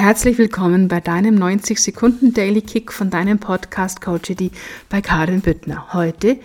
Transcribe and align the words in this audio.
Herzlich 0.00 0.38
willkommen 0.38 0.88
bei 0.88 0.98
deinem 1.00 1.34
90 1.34 1.78
Sekunden 1.78 2.32
Daily 2.32 2.62
Kick 2.62 2.90
von 2.90 3.10
deinem 3.10 3.38
Podcast 3.38 4.00
Coachedy 4.00 4.50
bei 4.88 5.02
Karin 5.02 5.42
Büttner. 5.42 5.92
Heute 5.92 6.38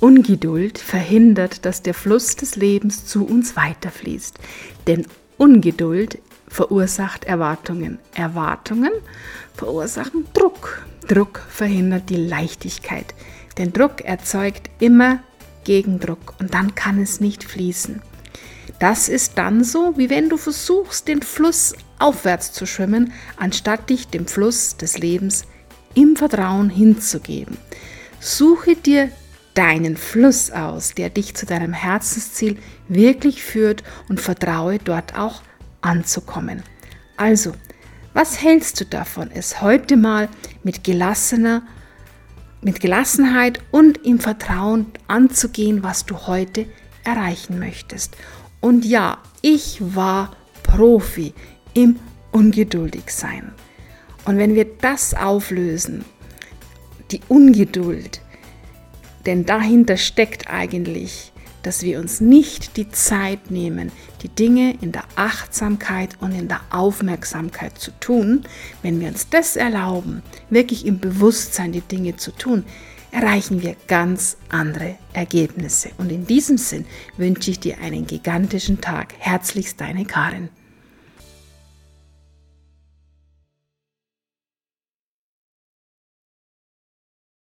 Ungeduld 0.00 0.76
verhindert, 0.78 1.64
dass 1.64 1.82
der 1.82 1.94
Fluss 1.94 2.34
des 2.34 2.56
Lebens 2.56 3.06
zu 3.06 3.24
uns 3.24 3.54
weiterfließt. 3.54 4.40
Denn 4.88 5.06
Ungeduld 5.38 6.18
verursacht 6.48 7.26
Erwartungen. 7.26 8.00
Erwartungen 8.12 8.90
verursachen 9.54 10.26
Druck. 10.34 10.84
Druck 11.06 11.44
verhindert 11.48 12.10
die 12.10 12.16
Leichtigkeit. 12.16 13.14
Denn 13.56 13.72
Druck 13.72 14.00
erzeugt 14.00 14.68
immer 14.80 15.20
Gegendruck 15.62 16.34
und 16.40 16.54
dann 16.54 16.74
kann 16.74 17.00
es 17.00 17.20
nicht 17.20 17.44
fließen. 17.44 18.02
Das 18.80 19.08
ist 19.08 19.38
dann 19.38 19.62
so, 19.62 19.96
wie 19.96 20.10
wenn 20.10 20.28
du 20.28 20.36
versuchst, 20.36 21.06
den 21.06 21.22
Fluss 21.22 21.72
aufwärts 21.98 22.52
zu 22.52 22.66
schwimmen, 22.66 23.12
anstatt 23.36 23.90
dich 23.90 24.08
dem 24.08 24.26
Fluss 24.26 24.76
des 24.76 24.98
Lebens 24.98 25.44
im 25.94 26.16
Vertrauen 26.16 26.70
hinzugeben. 26.70 27.56
Suche 28.20 28.76
dir 28.76 29.10
deinen 29.54 29.96
Fluss 29.96 30.50
aus, 30.50 30.94
der 30.94 31.10
dich 31.10 31.34
zu 31.34 31.46
deinem 31.46 31.72
Herzensziel 31.72 32.58
wirklich 32.88 33.42
führt 33.42 33.82
und 34.08 34.20
vertraue 34.20 34.78
dort 34.78 35.16
auch 35.16 35.42
anzukommen. 35.80 36.62
Also, 37.16 37.52
was 38.12 38.42
hältst 38.42 38.80
du 38.80 38.84
davon, 38.84 39.30
es 39.32 39.62
heute 39.62 39.96
mal 39.96 40.28
mit 40.62 40.84
gelassener 40.84 41.62
mit 42.66 42.80
Gelassenheit 42.80 43.60
und 43.70 44.04
im 44.04 44.18
Vertrauen 44.18 44.86
anzugehen, 45.06 45.84
was 45.84 46.04
du 46.04 46.26
heute 46.26 46.66
erreichen 47.04 47.60
möchtest. 47.60 48.16
Und 48.60 48.84
ja, 48.84 49.18
ich 49.40 49.78
war 49.94 50.32
Profi 50.64 51.32
im 51.76 52.00
Ungeduldigsein. 52.32 53.52
Und 54.24 54.38
wenn 54.38 54.54
wir 54.54 54.64
das 54.64 55.14
auflösen, 55.14 56.04
die 57.12 57.20
Ungeduld, 57.28 58.20
denn 59.26 59.44
dahinter 59.44 59.96
steckt 59.96 60.50
eigentlich 60.50 61.32
dass 61.66 61.82
wir 61.82 61.98
uns 61.98 62.20
nicht 62.20 62.76
die 62.76 62.90
Zeit 62.90 63.50
nehmen, 63.50 63.90
die 64.22 64.28
Dinge 64.28 64.76
in 64.80 64.92
der 64.92 65.02
Achtsamkeit 65.16 66.16
und 66.20 66.30
in 66.30 66.46
der 66.46 66.60
Aufmerksamkeit 66.70 67.76
zu 67.76 67.90
tun, 67.98 68.44
wenn 68.82 69.00
wir 69.00 69.08
uns 69.08 69.30
das 69.30 69.56
erlauben, 69.56 70.22
wirklich 70.48 70.86
im 70.86 71.00
Bewusstsein 71.00 71.72
die 71.72 71.80
Dinge 71.80 72.14
zu 72.16 72.30
tun, 72.30 72.64
erreichen 73.10 73.62
wir 73.62 73.74
ganz 73.88 74.36
andere 74.48 74.94
Ergebnisse. 75.12 75.90
Und 75.98 76.12
in 76.12 76.24
diesem 76.24 76.56
Sinn 76.56 76.84
wünsche 77.16 77.50
ich 77.50 77.58
dir 77.58 77.78
einen 77.78 78.06
gigantischen 78.06 78.80
Tag. 78.80 79.14
Herzlichst 79.18 79.80
deine 79.80 80.04
Karin. 80.04 80.50